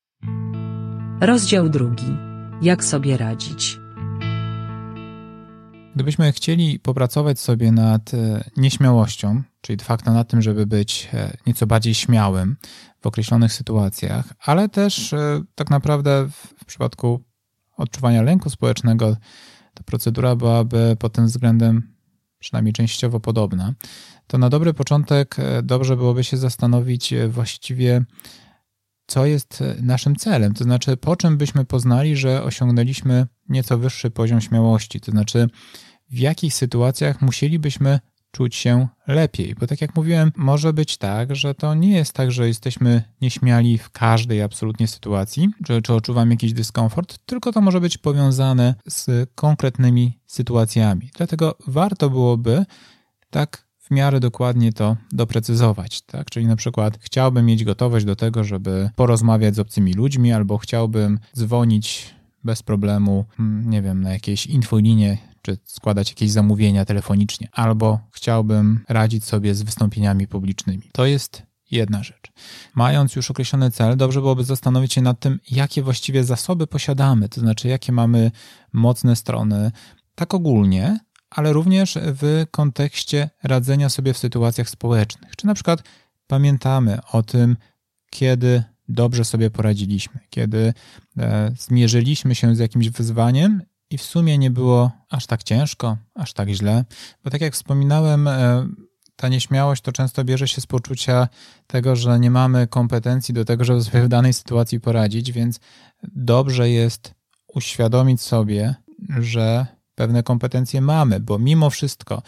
Rozdział 1.21 1.69
drugi. 1.69 2.17
Jak 2.61 2.83
sobie 2.83 3.17
radzić? 3.17 3.80
Gdybyśmy 6.01 6.31
chcieli 6.31 6.79
popracować 6.79 7.39
sobie 7.39 7.71
nad 7.71 8.13
e, 8.13 8.43
nieśmiałością, 8.57 9.43
czyli 9.61 9.77
de 9.77 9.85
facto 9.85 10.13
nad 10.13 10.29
tym, 10.29 10.41
żeby 10.41 10.65
być 10.65 11.09
e, 11.13 11.37
nieco 11.47 11.67
bardziej 11.67 11.93
śmiałym 11.93 12.57
w 13.01 13.07
określonych 13.07 13.53
sytuacjach, 13.53 14.33
ale 14.45 14.69
też 14.69 15.13
e, 15.13 15.41
tak 15.55 15.69
naprawdę 15.69 16.29
w 16.57 16.65
przypadku 16.65 17.23
odczuwania 17.77 18.21
lęku 18.21 18.49
społecznego 18.49 19.17
ta 19.73 19.83
procedura 19.83 20.35
byłaby 20.35 20.97
pod 20.99 21.13
tym 21.13 21.25
względem 21.25 21.93
przynajmniej 22.39 22.73
częściowo 22.73 23.19
podobna, 23.19 23.73
to 24.27 24.37
na 24.37 24.49
dobry 24.49 24.73
początek 24.73 25.35
dobrze 25.63 25.97
byłoby 25.97 26.23
się 26.23 26.37
zastanowić 26.37 27.13
właściwie, 27.29 28.05
co 29.07 29.25
jest 29.25 29.63
naszym 29.81 30.15
celem, 30.15 30.53
to 30.53 30.63
znaczy 30.63 30.97
po 30.97 31.15
czym 31.15 31.37
byśmy 31.37 31.65
poznali, 31.65 32.17
że 32.17 32.43
osiągnęliśmy 32.43 33.27
nieco 33.49 33.77
wyższy 33.77 34.11
poziom 34.11 34.41
śmiałości, 34.41 35.01
to 35.01 35.11
znaczy 35.11 35.47
w 36.11 36.19
jakich 36.19 36.53
sytuacjach 36.53 37.21
musielibyśmy 37.21 37.99
czuć 38.31 38.55
się 38.55 38.87
lepiej. 39.07 39.55
Bo 39.55 39.67
tak 39.67 39.81
jak 39.81 39.95
mówiłem, 39.95 40.31
może 40.35 40.73
być 40.73 40.97
tak, 40.97 41.35
że 41.35 41.53
to 41.55 41.73
nie 41.73 41.91
jest 41.91 42.13
tak, 42.13 42.31
że 42.31 42.47
jesteśmy 42.47 43.03
nieśmiali 43.21 43.77
w 43.77 43.89
każdej 43.89 44.41
absolutnie 44.41 44.87
sytuacji, 44.87 45.49
czy, 45.65 45.81
czy 45.81 45.93
odczuwamy 45.93 46.31
jakiś 46.31 46.53
dyskomfort, 46.53 47.17
tylko 47.25 47.51
to 47.51 47.61
może 47.61 47.81
być 47.81 47.97
powiązane 47.97 48.75
z 48.87 49.29
konkretnymi 49.35 50.19
sytuacjami. 50.27 51.09
Dlatego 51.17 51.57
warto 51.67 52.09
byłoby 52.09 52.65
tak 53.29 53.67
w 53.79 53.91
miarę 53.91 54.19
dokładnie 54.19 54.73
to 54.73 54.97
doprecyzować. 55.11 56.01
Tak? 56.01 56.29
Czyli 56.29 56.45
na 56.45 56.55
przykład 56.55 56.97
chciałbym 57.01 57.45
mieć 57.45 57.63
gotowość 57.63 58.05
do 58.05 58.15
tego, 58.15 58.43
żeby 58.43 58.89
porozmawiać 58.95 59.55
z 59.55 59.59
obcymi 59.59 59.93
ludźmi, 59.93 60.31
albo 60.31 60.57
chciałbym 60.57 61.19
dzwonić 61.35 62.15
bez 62.43 62.63
problemu, 62.63 63.25
hmm, 63.37 63.69
nie 63.69 63.81
wiem, 63.81 64.01
na 64.01 64.13
jakieś 64.13 64.45
infolinie 64.47 65.17
czy 65.41 65.57
składać 65.63 66.09
jakieś 66.09 66.31
zamówienia 66.31 66.85
telefonicznie, 66.85 67.49
albo 67.51 67.99
chciałbym 68.11 68.79
radzić 68.89 69.25
sobie 69.25 69.55
z 69.55 69.63
wystąpieniami 69.63 70.27
publicznymi. 70.27 70.89
To 70.91 71.05
jest 71.05 71.43
jedna 71.71 72.03
rzecz. 72.03 72.31
Mając 72.75 73.15
już 73.15 73.31
określony 73.31 73.71
cel, 73.71 73.97
dobrze 73.97 74.21
byłoby 74.21 74.43
zastanowić 74.43 74.93
się 74.93 75.01
nad 75.01 75.19
tym, 75.19 75.39
jakie 75.51 75.83
właściwie 75.83 76.23
zasoby 76.23 76.67
posiadamy, 76.67 77.29
to 77.29 77.41
znaczy 77.41 77.67
jakie 77.67 77.91
mamy 77.91 78.31
mocne 78.73 79.15
strony, 79.15 79.71
tak 80.15 80.33
ogólnie, 80.33 80.99
ale 81.29 81.53
również 81.53 81.97
w 82.01 82.45
kontekście 82.51 83.29
radzenia 83.43 83.89
sobie 83.89 84.13
w 84.13 84.17
sytuacjach 84.17 84.69
społecznych. 84.69 85.35
Czy 85.35 85.47
na 85.47 85.53
przykład 85.53 85.83
pamiętamy 86.27 86.99
o 87.11 87.23
tym, 87.23 87.57
kiedy 88.09 88.63
dobrze 88.91 89.25
sobie 89.25 89.49
poradziliśmy, 89.49 90.19
kiedy 90.29 90.73
e, 91.17 91.51
zmierzyliśmy 91.59 92.35
się 92.35 92.55
z 92.55 92.59
jakimś 92.59 92.89
wyzwaniem 92.89 93.61
i 93.89 93.97
w 93.97 94.03
sumie 94.03 94.37
nie 94.37 94.51
było 94.51 94.91
aż 95.09 95.27
tak 95.27 95.43
ciężko, 95.43 95.97
aż 96.15 96.33
tak 96.33 96.49
źle, 96.49 96.85
bo 97.23 97.29
tak 97.29 97.41
jak 97.41 97.53
wspominałem, 97.53 98.27
e, 98.27 98.67
ta 99.15 99.27
nieśmiałość 99.27 99.81
to 99.81 99.91
często 99.91 100.23
bierze 100.23 100.47
się 100.47 100.61
z 100.61 100.67
poczucia 100.67 101.27
tego, 101.67 101.95
że 101.95 102.19
nie 102.19 102.31
mamy 102.31 102.67
kompetencji 102.67 103.33
do 103.33 103.45
tego, 103.45 103.63
żeby 103.63 103.83
sobie 103.83 104.03
w 104.03 104.07
danej 104.07 104.33
sytuacji 104.33 104.79
poradzić, 104.79 105.31
więc 105.31 105.59
dobrze 106.15 106.69
jest 106.69 107.13
uświadomić 107.47 108.21
sobie, 108.21 108.75
że 109.19 109.65
pewne 109.95 110.23
kompetencje 110.23 110.81
mamy, 110.81 111.19
bo 111.19 111.39
mimo 111.39 111.69
wszystko 111.69 112.21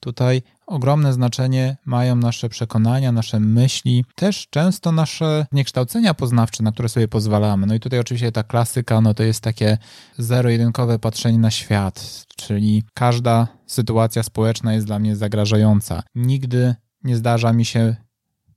tutaj 0.00 0.42
ogromne 0.66 1.12
znaczenie 1.12 1.76
mają 1.84 2.16
nasze 2.16 2.48
przekonania, 2.48 3.12
nasze 3.12 3.40
myśli, 3.40 4.04
też 4.14 4.46
często 4.50 4.92
nasze 4.92 5.46
niekształcenia 5.52 6.14
poznawcze, 6.14 6.62
na 6.62 6.72
które 6.72 6.88
sobie 6.88 7.08
pozwalamy. 7.08 7.66
No 7.66 7.74
i 7.74 7.80
tutaj 7.80 8.00
oczywiście 8.00 8.32
ta 8.32 8.42
klasyka, 8.42 9.00
no 9.00 9.14
to 9.14 9.22
jest 9.22 9.40
takie 9.40 9.78
zero-jedynkowe 10.18 10.98
patrzenie 10.98 11.38
na 11.38 11.50
świat, 11.50 12.26
czyli 12.36 12.84
każda 12.94 13.48
sytuacja 13.66 14.22
społeczna 14.22 14.74
jest 14.74 14.86
dla 14.86 14.98
mnie 14.98 15.16
zagrażająca. 15.16 16.02
Nigdy 16.14 16.74
nie 17.04 17.16
zdarza 17.16 17.52
mi 17.52 17.64
się 17.64 17.96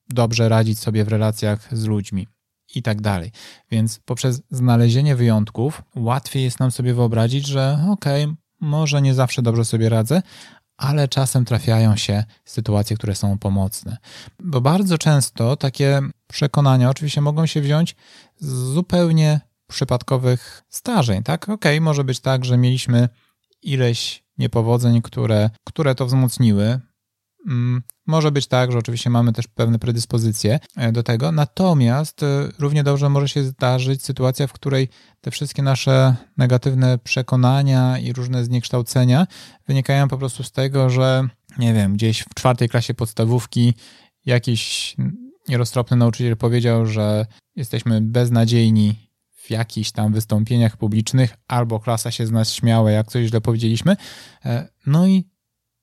dobrze 0.10 0.50
radzić 0.50 0.80
sobie 0.80 1.06
w 1.06 1.08
relacjach 1.08 1.78
z 1.78 1.86
ludźmi 1.86 2.28
i 2.76 2.82
tak 2.84 3.02
dalej. 3.02 3.32
Więc 3.72 4.00
poprzez 4.06 4.42
znalezienie 4.50 5.16
wyjątków 5.16 5.82
łatwiej 5.96 6.44
jest 6.44 6.60
nam 6.60 6.72
sobie 6.72 6.94
wyobrazić, 6.94 7.48
że 7.48 7.86
okej, 7.90 8.24
okay, 8.24 8.36
może 8.62 9.02
nie 9.02 9.14
zawsze 9.14 9.42
dobrze 9.42 9.66
sobie 9.66 9.90
radzę, 9.90 10.22
ale 10.82 11.08
czasem 11.08 11.46
trafiają 11.46 11.96
się 11.96 12.24
sytuacje, 12.46 12.98
które 12.98 13.16
są 13.16 13.38
pomocne. 13.38 13.98
Bo 14.40 14.62
bardzo 14.62 14.98
często 14.98 15.56
takie 15.56 16.02
przekonania 16.28 16.90
oczywiście 16.90 17.22
mogą 17.22 17.46
się 17.46 17.62
wziąć 17.62 17.96
z 18.40 18.74
zupełnie 18.74 19.42
przypadkowych 19.68 20.64
zdarzeń, 20.70 21.24
tak? 21.24 21.44
Okej, 21.44 21.56
okay, 21.56 21.82
może 21.82 22.04
być 22.04 22.20
tak, 22.20 22.46
że 22.46 22.58
mieliśmy 22.58 23.10
ileś 23.62 24.24
niepowodzeń, 24.38 25.02
które, 25.02 25.50
które 25.64 25.96
to 25.96 26.06
wzmocniły, 26.06 26.80
Mm, 27.48 27.82
może 28.12 28.32
być 28.32 28.48
tak, 28.48 28.72
że 28.72 28.78
oczywiście 28.78 29.10
mamy 29.10 29.34
też 29.34 29.48
pewne 29.48 29.80
predyspozycje 29.80 30.60
e, 30.78 30.92
do 30.92 31.04
tego, 31.04 31.32
natomiast 31.32 32.24
e, 32.24 32.50
równie 32.60 32.84
dobrze 32.84 33.10
może 33.10 33.28
się 33.30 33.44
zdarzyć 33.44 34.04
sytuacja, 34.04 34.48
w 34.48 34.54
której 34.54 34.90
te 35.22 35.32
wszystkie 35.32 35.64
nasze 35.64 36.16
negatywne 36.38 36.98
przekonania 36.98 38.00
i 38.00 38.14
różne 38.14 38.46
zniekształcenia 38.46 39.28
wynikają 39.68 40.08
po 40.08 40.18
prostu 40.18 40.44
z 40.44 40.52
tego, 40.52 40.90
że 40.90 41.28
nie 41.58 41.74
wiem, 41.74 41.94
gdzieś 41.94 42.22
w 42.22 42.34
czwartej 42.34 42.70
klasie 42.70 42.94
podstawówki 42.94 43.74
jakiś 44.26 44.96
nieroztropny 45.50 45.98
nauczyciel 45.98 46.38
powiedział, 46.38 46.86
że 46.86 47.26
jesteśmy 47.56 48.02
beznadziejni 48.02 49.12
w 49.36 49.52
jakichś 49.52 49.92
tam 49.92 50.14
wystąpieniach 50.14 50.78
publicznych, 50.78 51.36
albo 51.48 51.80
klasa 51.80 52.12
się 52.12 52.28
z 52.28 52.32
nas 52.32 52.54
śmiała, 52.54 52.92
jak 52.92 53.08
coś 53.08 53.28
źle 53.28 53.42
powiedzieliśmy. 53.42 53.96
E, 54.46 54.68
no 54.86 55.08
i 55.08 55.31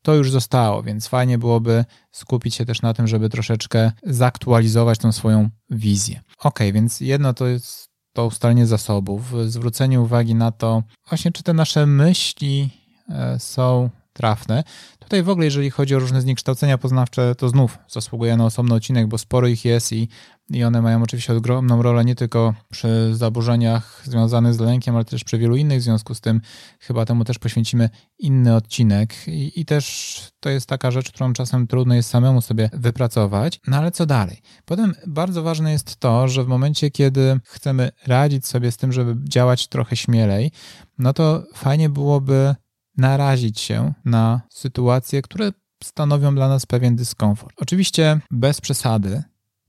to 0.09 0.15
już 0.15 0.31
zostało, 0.31 0.83
więc 0.83 1.09
fajnie 1.09 1.39
byłoby 1.39 1.85
skupić 2.13 2.55
się 2.55 2.65
też 2.65 2.83
na 2.83 2.95
tym, 2.95 3.07
żeby 3.07 3.29
troszeczkę 3.29 3.93
zaktualizować 4.03 4.99
tą 4.99 5.13
swoją 5.13 5.49
wizję. 5.71 6.21
Ok, 6.39 6.59
więc 6.73 7.01
jedno 7.01 7.35
to 7.35 7.47
jest 7.47 7.89
to 8.13 8.27
ustalenie 8.27 8.67
zasobów, 8.67 9.35
zwrócenie 9.47 10.01
uwagi 10.01 10.35
na 10.35 10.53
to, 10.53 10.83
właśnie 11.09 11.33
czy 11.33 11.43
te 11.43 11.53
nasze 11.53 11.87
myśli 11.87 12.71
e, 13.09 13.39
są 13.39 13.91
trafne. 14.19 14.65
Tutaj 14.99 15.23
w 15.23 15.29
ogóle, 15.29 15.45
jeżeli 15.45 15.71
chodzi 15.71 15.95
o 15.95 15.99
różne 15.99 16.21
zniekształcenia 16.21 16.79
poznawcze, 16.79 17.35
to 17.35 17.49
znów 17.49 17.79
zasługuje 17.89 18.37
na 18.37 18.45
osobny 18.45 18.75
odcinek, 18.75 19.07
bo 19.07 19.19
sporo 19.19 19.47
ich 19.47 19.65
jest 19.65 19.93
i, 19.93 20.09
i 20.51 20.65
one 20.65 20.83
mają 20.83 21.03
oczywiście 21.03 21.35
ogromną 21.35 21.83
rolę 21.83 22.05
nie 22.05 22.15
tylko 22.15 22.55
przy 22.71 23.11
zaburzeniach 23.17 24.03
związanych 24.05 24.55
z 24.55 24.61
lękiem, 24.61 24.95
ale 24.95 25.05
też 25.05 25.25
przy 25.25 25.39
wielu 25.39 25.57
innych. 25.57 25.81
W 25.81 25.83
związku 25.83 26.15
z 26.15 26.21
tym 26.21 26.41
chyba 26.81 27.05
temu 27.05 27.25
też 27.25 27.39
poświęcimy 27.39 27.91
inny 28.19 28.55
odcinek. 28.55 29.15
I, 29.29 29.61
i 29.61 29.65
też 29.65 30.21
to 30.41 30.51
jest 30.51 30.67
taka 30.67 30.91
rzecz, 30.91 31.13
którą 31.13 31.33
czasem 31.33 31.67
trudno 31.67 31.95
jest 31.95 32.11
samemu 32.11 32.41
sobie 32.41 32.71
wypracować. 32.73 33.61
No 33.67 33.77
ale 33.77 33.91
co 33.91 34.07
dalej? 34.07 34.39
Potem 34.65 34.95
bardzo 35.07 35.43
ważne 35.43 35.73
jest 35.73 35.97
to, 35.97 36.29
że 36.29 36.45
w 36.45 36.49
momencie, 36.49 36.91
kiedy 36.91 37.41
chcemy 37.45 37.91
radzić 38.07 38.47
sobie 38.47 38.73
z 38.73 38.77
tym, 38.77 38.93
żeby 38.93 39.17
działać 39.29 39.69
trochę 39.69 39.97
śmielej, 39.97 40.51
no 40.99 41.13
to 41.13 41.43
fajnie 41.55 41.89
byłoby 41.89 42.55
narazić 42.99 43.61
się 43.61 43.93
na 44.05 44.41
sytuacje, 44.51 45.23
które 45.23 45.53
stanowią 45.85 46.35
dla 46.35 46.49
nas 46.49 46.67
pewien 46.67 46.97
dyskomfort. 46.97 47.55
Oczywiście 47.57 48.21
bez 48.31 48.61
przesady, 48.61 49.23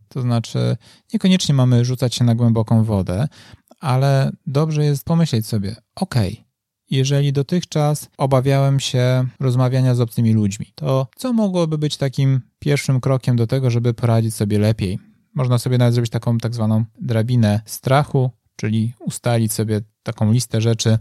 to 0.07 0.21
znaczy 0.21 0.77
niekoniecznie 1.13 1.55
mamy 1.55 1.85
rzucać 1.85 2.15
się 2.15 2.23
na 2.23 2.35
głęboką 2.35 2.83
wodę, 2.83 3.27
ale 3.79 4.31
dobrze 4.47 4.85
jest 4.85 5.05
pomyśleć 5.05 5.45
sobie, 5.45 5.75
ok, 5.95 6.15
jeżeli 6.89 7.33
dotychczas 7.33 8.09
obawiałem 8.17 8.79
się 8.79 9.27
rozmawiania 9.39 9.95
z 9.95 10.01
obcymi 10.01 10.33
ludźmi, 10.33 10.71
to 10.75 11.07
co 11.15 11.33
mogłoby 11.33 11.77
być 11.77 11.97
takim 11.97 12.41
pierwszym 12.59 12.99
krokiem 12.99 13.35
do 13.35 13.47
tego, 13.47 13.69
żeby 13.69 13.93
poradzić 13.93 14.35
sobie 14.35 14.59
lepiej? 14.59 14.99
Można 15.35 15.57
sobie 15.57 15.77
nawet 15.77 15.93
zrobić 15.93 16.11
taką 16.11 16.37
tak 16.37 16.53
zwaną 16.55 16.85
drabinę 17.01 17.61
strachu, 17.65 18.31
czyli 18.55 18.93
ustalić 18.99 19.53
sobie 19.53 19.81
taką 20.03 20.31
listę 20.31 20.61
rzeczy, 20.61 20.97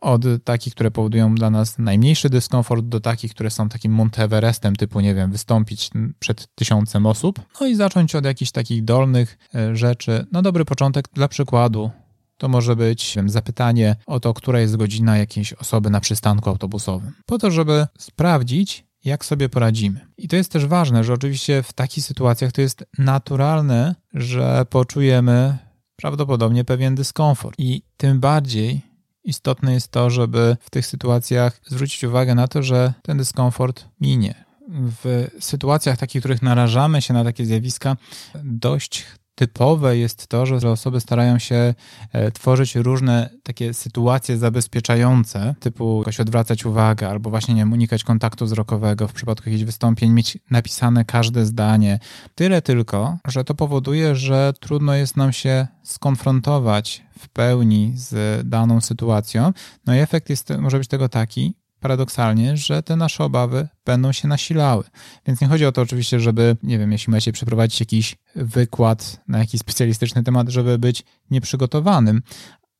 od 0.00 0.22
takich, 0.44 0.74
które 0.74 0.90
powodują 0.90 1.34
dla 1.34 1.50
nas 1.50 1.78
najmniejszy 1.78 2.30
dyskomfort, 2.30 2.84
do 2.84 3.00
takich, 3.00 3.34
które 3.34 3.50
są 3.50 3.68
takim 3.68 3.92
Monteverestem, 3.92 4.76
typu, 4.76 5.00
nie 5.00 5.14
wiem, 5.14 5.32
wystąpić 5.32 5.90
przed 6.18 6.54
tysiącem 6.54 7.06
osób. 7.06 7.40
No 7.60 7.66
i 7.66 7.74
zacząć 7.74 8.14
od 8.14 8.24
jakichś 8.24 8.50
takich 8.50 8.84
dolnych 8.84 9.38
e, 9.54 9.76
rzeczy. 9.76 10.26
Na 10.32 10.42
dobry 10.42 10.64
początek, 10.64 11.08
dla 11.12 11.28
przykładu, 11.28 11.90
to 12.36 12.48
może 12.48 12.76
być 12.76 13.12
wiem, 13.16 13.28
zapytanie 13.28 13.96
o 14.06 14.20
to, 14.20 14.34
która 14.34 14.60
jest 14.60 14.76
godzina 14.76 15.18
jakiejś 15.18 15.52
osoby 15.52 15.90
na 15.90 16.00
przystanku 16.00 16.50
autobusowym. 16.50 17.12
Po 17.26 17.38
to, 17.38 17.50
żeby 17.50 17.86
sprawdzić, 17.98 18.86
jak 19.04 19.24
sobie 19.24 19.48
poradzimy. 19.48 20.06
I 20.18 20.28
to 20.28 20.36
jest 20.36 20.52
też 20.52 20.66
ważne, 20.66 21.04
że 21.04 21.12
oczywiście 21.12 21.62
w 21.62 21.72
takich 21.72 22.04
sytuacjach 22.04 22.52
to 22.52 22.60
jest 22.60 22.84
naturalne, 22.98 23.94
że 24.14 24.66
poczujemy 24.70 25.58
prawdopodobnie 25.96 26.64
pewien 26.64 26.94
dyskomfort. 26.94 27.54
I 27.58 27.82
tym 27.96 28.20
bardziej 28.20 28.87
istotne 29.24 29.72
jest 29.72 29.90
to, 29.90 30.10
żeby 30.10 30.56
w 30.60 30.70
tych 30.70 30.86
sytuacjach 30.86 31.60
zwrócić 31.66 32.04
uwagę 32.04 32.34
na 32.34 32.48
to, 32.48 32.62
że 32.62 32.94
ten 33.02 33.18
dyskomfort 33.18 33.84
minie. 34.00 34.44
W 34.70 35.28
sytuacjach 35.40 35.98
takich, 35.98 36.20
w 36.20 36.22
których 36.22 36.42
narażamy 36.42 37.02
się 37.02 37.14
na 37.14 37.24
takie 37.24 37.44
zjawiska, 37.46 37.96
dość 38.44 39.06
typowe 39.38 39.96
jest 39.96 40.26
to, 40.26 40.46
że 40.46 40.70
osoby 40.70 41.00
starają 41.00 41.38
się 41.38 41.74
e, 42.12 42.30
tworzyć 42.30 42.74
różne 42.76 43.30
takie 43.42 43.74
sytuacje 43.74 44.38
zabezpieczające, 44.38 45.54
typu 45.60 45.98
jakoś 45.98 46.20
odwracać 46.20 46.66
uwagę, 46.66 47.08
albo 47.08 47.30
właśnie 47.30 47.54
nie 47.54 47.66
unikać 47.66 48.04
kontaktu 48.04 48.44
wzrokowego 48.44 49.08
w 49.08 49.12
przypadku 49.12 49.48
jakichś 49.48 49.64
wystąpień, 49.64 50.12
mieć 50.12 50.38
napisane 50.50 51.04
każde 51.04 51.46
zdanie. 51.46 51.98
Tyle 52.34 52.62
tylko, 52.62 53.18
że 53.28 53.44
to 53.44 53.54
powoduje, 53.54 54.14
że 54.16 54.52
trudno 54.60 54.94
jest 54.94 55.16
nam 55.16 55.32
się 55.32 55.66
skonfrontować 55.82 57.02
w 57.18 57.28
pełni 57.28 57.92
z 57.96 58.42
daną 58.48 58.80
sytuacją. 58.80 59.52
No 59.86 59.94
i 59.94 59.98
efekt 59.98 60.30
jest, 60.30 60.52
może 60.58 60.78
być 60.78 60.88
tego 60.88 61.08
taki, 61.08 61.54
paradoksalnie, 61.80 62.56
że 62.56 62.82
te 62.82 62.96
nasze 62.96 63.24
obawy 63.24 63.68
będą 63.84 64.12
się 64.12 64.28
nasilały. 64.28 64.84
Więc 65.26 65.40
nie 65.40 65.48
chodzi 65.48 65.66
o 65.66 65.72
to 65.72 65.82
oczywiście, 65.82 66.20
żeby, 66.20 66.56
nie 66.62 66.78
wiem, 66.78 66.92
jeśli 66.92 67.10
macie 67.10 67.32
przeprowadzić 67.32 67.80
jakiś 67.80 68.16
wykład 68.34 69.20
na 69.28 69.38
jakiś 69.38 69.60
specjalistyczny 69.60 70.22
temat, 70.22 70.48
żeby 70.48 70.78
być 70.78 71.04
nieprzygotowanym, 71.30 72.22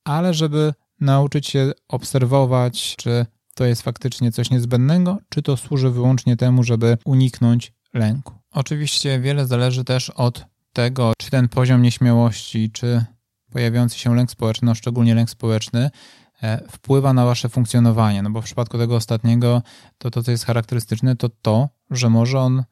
ale 0.05 0.35
żeby 0.35 0.75
nauczyć 1.01 1.47
się 1.47 1.73
obserwować, 1.89 2.95
czy 2.97 3.27
to 3.55 3.65
jest 3.65 3.83
faktycznie 3.83 4.33
coś 4.33 4.51
niezbędnego, 4.51 5.19
czy 5.29 5.43
to 5.43 5.57
służy 5.57 5.91
wyłącznie 5.91 6.37
temu, 6.37 6.65
żeby 6.65 6.99
uniknąć 7.05 7.73
lęku. 7.95 8.35
Oczywiście 8.51 9.21
wiele 9.21 9.47
zależy 9.47 9.85
też 9.85 10.11
od 10.11 10.45
tego, 10.73 11.13
czy 11.19 11.31
ten 11.31 11.49
poziom 11.49 11.83
nieśmiałości, 11.83 12.71
czy 12.73 13.05
pojawiający 13.53 13.99
się 13.99 14.15
lęk 14.15 14.31
społeczny, 14.31 14.67
no 14.67 14.75
szczególnie 14.75 15.15
lęk 15.15 15.31
społeczny, 15.31 15.91
wpływa 16.71 17.13
na 17.13 17.25
wasze 17.25 17.49
funkcjonowanie. 17.49 18.23
No 18.23 18.31
bo 18.31 18.43
w 18.43 18.45
przypadku 18.45 18.79
tego 18.79 18.97
ostatniego, 18.97 19.63
to 19.99 20.11
to, 20.11 20.23
co 20.23 20.31
jest 20.31 20.45
charakterystyczne, 20.45 21.17
to 21.17 21.29
to, 21.29 21.69
że 21.91 22.11
może 22.11 22.41
on 22.41 22.65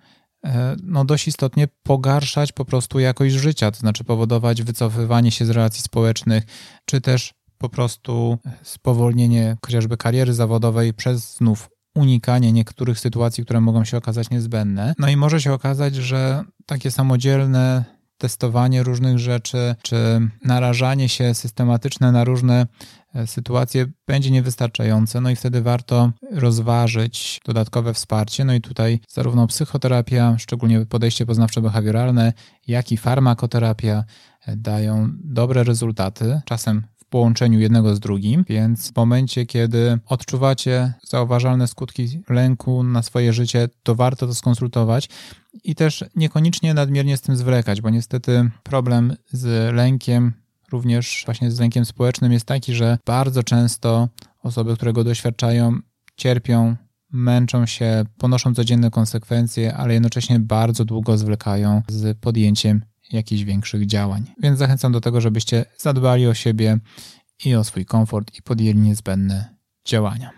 e, 0.44 0.76
no, 0.82 1.04
dość 1.04 1.28
istotnie 1.28 1.68
pogarszać 1.82 2.52
po 2.52 2.64
prostu 2.64 2.98
jakość 2.98 3.34
życia, 3.34 3.70
to 3.70 3.78
znaczy 3.78 4.04
powodować 4.04 4.62
wycofywanie 4.62 5.30
się 5.30 5.46
z 5.46 5.50
relacji 5.50 5.82
społecznych, 5.82 6.44
czy 6.84 7.00
też 7.00 7.34
po 7.58 7.68
prostu 7.68 8.38
spowolnienie 8.62 9.56
chociażby 9.66 9.96
kariery 9.96 10.34
zawodowej 10.34 10.94
przez 10.94 11.36
znów 11.36 11.68
unikanie 11.94 12.52
niektórych 12.52 13.00
sytuacji, 13.00 13.44
które 13.44 13.60
mogą 13.60 13.84
się 13.84 13.96
okazać 13.96 14.30
niezbędne. 14.30 14.94
No 14.98 15.08
i 15.08 15.16
może 15.16 15.40
się 15.40 15.52
okazać, 15.52 15.94
że 15.94 16.44
takie 16.66 16.90
samodzielne 16.90 17.84
testowanie 18.18 18.82
różnych 18.82 19.18
rzeczy, 19.18 19.74
czy 19.82 19.96
narażanie 20.44 21.08
się 21.08 21.34
systematyczne 21.34 22.12
na 22.12 22.24
różne 22.24 22.66
e, 23.14 23.26
sytuacje 23.26 23.86
będzie 24.06 24.30
niewystarczające, 24.30 25.20
no 25.20 25.30
i 25.30 25.36
wtedy 25.36 25.62
warto 25.62 26.12
rozważyć 26.30 27.40
dodatkowe 27.44 27.94
wsparcie. 27.94 28.44
No 28.44 28.54
i 28.54 28.60
tutaj 28.60 29.00
zarówno 29.08 29.46
psychoterapia, 29.46 30.38
szczególnie 30.38 30.86
podejście 30.86 31.26
poznawczo-behawioralne, 31.26 32.32
jak 32.66 32.92
i 32.92 32.96
farmakoterapia 32.96 34.04
e, 34.46 34.56
dają 34.56 35.08
dobre 35.24 35.64
rezultaty. 35.64 36.40
Czasem 36.44 36.82
połączeniu 37.10 37.60
jednego 37.60 37.96
z 37.96 38.00
drugim, 38.00 38.44
więc 38.48 38.92
w 38.92 38.96
momencie, 38.96 39.46
kiedy 39.46 39.98
odczuwacie 40.06 40.92
zauważalne 41.02 41.66
skutki 41.66 42.22
lęku 42.28 42.82
na 42.82 43.02
swoje 43.02 43.32
życie, 43.32 43.68
to 43.82 43.94
warto 43.94 44.26
to 44.26 44.34
skonsultować 44.34 45.08
i 45.64 45.74
też 45.74 46.04
niekoniecznie 46.16 46.74
nadmiernie 46.74 47.16
z 47.16 47.20
tym 47.20 47.36
zwlekać, 47.36 47.80
bo 47.80 47.90
niestety 47.90 48.50
problem 48.62 49.16
z 49.32 49.74
lękiem, 49.74 50.32
również 50.72 51.22
właśnie 51.26 51.50
z 51.50 51.60
lękiem 51.60 51.84
społecznym 51.84 52.32
jest 52.32 52.46
taki, 52.46 52.74
że 52.74 52.98
bardzo 53.06 53.42
często 53.42 54.08
osoby, 54.42 54.74
które 54.74 54.92
go 54.92 55.04
doświadczają, 55.04 55.78
cierpią 56.16 56.76
męczą 57.12 57.66
się, 57.66 58.04
ponoszą 58.18 58.54
codzienne 58.54 58.90
konsekwencje, 58.90 59.74
ale 59.74 59.94
jednocześnie 59.94 60.40
bardzo 60.40 60.84
długo 60.84 61.18
zwlekają 61.18 61.82
z 61.88 62.18
podjęciem 62.18 62.84
jakichś 63.12 63.42
większych 63.42 63.86
działań. 63.86 64.24
Więc 64.42 64.58
zachęcam 64.58 64.92
do 64.92 65.00
tego, 65.00 65.20
żebyście 65.20 65.64
zadbali 65.78 66.26
o 66.26 66.34
siebie 66.34 66.78
i 67.44 67.54
o 67.54 67.64
swój 67.64 67.84
komfort 67.84 68.38
i 68.38 68.42
podjęli 68.42 68.78
niezbędne 68.78 69.56
działania. 69.84 70.30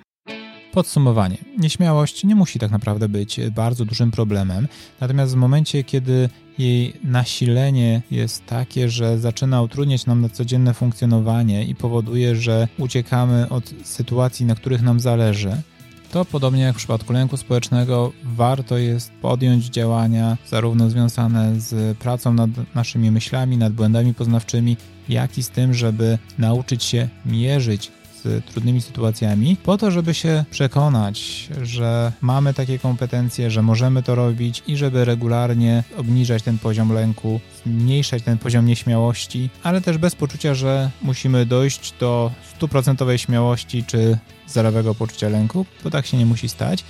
Podsumowanie. 0.72 1.38
Nieśmiałość 1.58 2.24
nie 2.24 2.34
musi 2.34 2.58
tak 2.58 2.70
naprawdę 2.70 3.08
być 3.08 3.40
bardzo 3.54 3.84
dużym 3.84 4.10
problemem, 4.10 4.68
natomiast 5.00 5.32
w 5.32 5.36
momencie, 5.36 5.84
kiedy 5.84 6.28
jej 6.58 6.92
nasilenie 7.04 8.02
jest 8.10 8.46
takie, 8.46 8.88
że 8.88 9.18
zaczyna 9.18 9.62
utrudniać 9.62 10.06
nam 10.06 10.20
na 10.20 10.28
codzienne 10.28 10.74
funkcjonowanie 10.74 11.64
i 11.64 11.74
powoduje, 11.74 12.36
że 12.36 12.68
uciekamy 12.78 13.48
od 13.48 13.74
sytuacji, 13.84 14.46
na 14.46 14.54
których 14.54 14.82
nam 14.82 15.00
zależy, 15.00 15.62
to 16.10 16.24
podobnie 16.24 16.62
jak 16.62 16.74
w 16.74 16.78
przypadku 16.78 17.12
lęku 17.12 17.36
społecznego, 17.36 18.12
warto 18.24 18.78
jest 18.78 19.12
podjąć 19.22 19.64
działania 19.64 20.36
zarówno 20.46 20.90
związane 20.90 21.60
z 21.60 21.98
pracą 21.98 22.32
nad 22.32 22.50
naszymi 22.74 23.10
myślami, 23.10 23.56
nad 23.56 23.72
błędami 23.72 24.14
poznawczymi, 24.14 24.76
jak 25.08 25.38
i 25.38 25.42
z 25.42 25.50
tym, 25.50 25.74
żeby 25.74 26.18
nauczyć 26.38 26.84
się 26.84 27.08
mierzyć 27.26 27.90
z 28.24 28.44
trudnymi 28.44 28.80
sytuacjami, 28.80 29.56
po 29.64 29.78
to, 29.78 29.90
żeby 29.90 30.14
się 30.14 30.44
przekonać, 30.50 31.48
że 31.62 32.12
mamy 32.20 32.54
takie 32.54 32.78
kompetencje, 32.78 33.50
że 33.50 33.62
możemy 33.62 34.02
to 34.02 34.14
robić 34.14 34.62
i 34.66 34.76
żeby 34.76 35.04
regularnie 35.04 35.84
obniżać 35.96 36.42
ten 36.42 36.58
poziom 36.58 36.92
lęku, 36.92 37.40
zmniejszać 37.64 38.22
ten 38.22 38.38
poziom 38.38 38.66
nieśmiałości, 38.66 39.50
ale 39.62 39.80
też 39.80 39.98
bez 39.98 40.14
poczucia, 40.14 40.54
że 40.54 40.90
musimy 41.02 41.46
dojść 41.46 41.94
do 42.00 42.32
stuprocentowej 42.56 43.18
śmiałości 43.18 43.84
czy 43.84 44.18
zerowego 44.46 44.94
poczucia 44.94 45.28
lęku, 45.28 45.66
bo 45.84 45.90
tak 45.90 46.06
się 46.06 46.16
nie 46.16 46.26
musi 46.26 46.48
stać. 46.48 46.84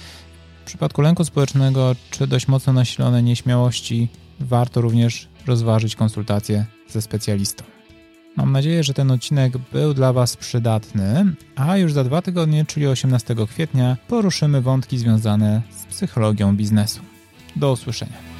W 0.62 0.67
przypadku 0.67 1.03
lęku 1.03 1.25
społecznego 1.25 1.97
czy 2.11 2.27
dość 2.27 2.49
mocno 2.49 2.73
nasilonej 2.73 3.23
nieśmiałości 3.23 4.09
warto 4.41 4.81
również 4.81 5.29
rozważyć 5.47 5.97
konsultację 5.97 6.67
ze 6.88 7.03
specjalistą. 7.03 7.78
Mam 8.37 8.53
nadzieję, 8.53 8.85
że 8.85 8.95
ten 8.95 9.11
odcinek 9.11 9.53
był 9.73 9.95
dla 9.95 10.12
Was 10.12 10.37
przydatny, 10.37 11.35
a 11.57 11.77
już 11.77 11.93
za 11.93 12.05
dwa 12.05 12.23
tygodnie, 12.23 12.64
czyli 12.64 12.87
18 12.87 13.35
kwietnia, 13.51 13.97
poruszymy 14.09 14.61
wątki 14.61 14.99
związane 14.99 15.62
z 15.71 15.87
psychologią 15.87 16.57
biznesu. 16.57 17.01
Do 17.57 17.73
usłyszenia. 17.73 18.38